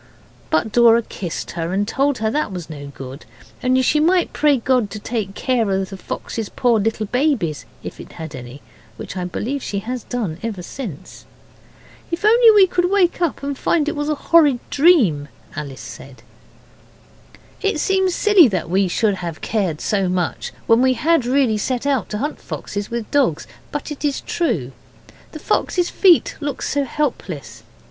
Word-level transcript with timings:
But 0.49 0.71
Dora 0.71 1.03
kissed 1.03 1.51
her, 1.51 1.71
and 1.73 1.87
told 1.87 2.17
her 2.17 2.31
that 2.31 2.51
was 2.51 2.71
no 2.71 2.87
good 2.87 3.23
only 3.63 3.83
she 3.83 3.99
might 3.99 4.33
pray 4.33 4.57
God 4.57 4.89
to 4.89 4.97
take 4.97 5.35
care 5.35 5.69
of 5.69 5.91
the 5.91 5.95
fox's 5.95 6.49
poor 6.49 6.79
little 6.79 7.05
babies, 7.05 7.65
if 7.83 7.99
it 7.99 8.13
had 8.13 8.33
had 8.33 8.39
any, 8.39 8.63
which 8.97 9.15
I 9.15 9.25
believe 9.25 9.61
she 9.61 9.77
has 9.77 10.01
done 10.05 10.39
ever 10.41 10.63
since. 10.63 11.27
'If 12.09 12.25
only 12.25 12.49
we 12.49 12.65
could 12.65 12.89
wake 12.89 13.21
up 13.21 13.43
and 13.43 13.55
find 13.55 13.87
it 13.87 13.95
was 13.95 14.09
a 14.09 14.15
horrid 14.15 14.57
dream,' 14.71 15.27
Alice 15.55 15.79
said. 15.79 16.23
It 17.61 17.79
seems 17.79 18.15
silly 18.15 18.47
that 18.47 18.71
we 18.71 18.87
should 18.87 19.13
have 19.21 19.41
cared 19.41 19.79
so 19.81 20.09
much 20.09 20.51
when 20.65 20.81
we 20.81 20.93
had 20.95 21.27
really 21.27 21.59
set 21.59 21.85
out 21.85 22.09
to 22.09 22.17
hunt 22.17 22.41
foxes 22.41 22.89
with 22.89 23.11
dogs, 23.11 23.45
but 23.71 23.91
it 23.91 24.03
is 24.03 24.21
true. 24.21 24.71
The 25.31 25.37
fox's 25.37 25.91
feet 25.91 26.37
looked 26.39 26.63
so 26.63 26.85
helpless. 26.85 27.61